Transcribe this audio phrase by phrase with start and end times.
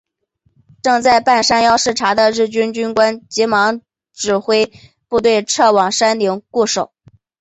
[0.81, 3.81] 正在半山腰视察的日军军官急忙
[4.13, 4.73] 指挥
[5.07, 6.91] 部队撤往山顶固守。